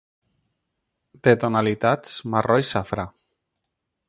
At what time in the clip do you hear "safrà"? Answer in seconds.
2.71-3.07